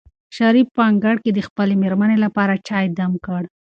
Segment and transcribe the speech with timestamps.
[0.37, 3.41] شریف په انګړ کې د خپلې مېرمنې لپاره چای دم کړ.